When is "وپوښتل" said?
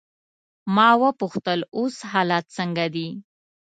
1.01-1.59